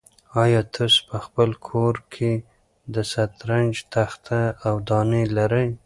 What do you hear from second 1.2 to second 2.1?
خپل کور